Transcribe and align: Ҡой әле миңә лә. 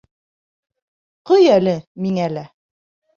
Ҡой 1.31 1.45
әле 1.57 1.75
миңә 2.07 2.25
лә. 2.37 2.43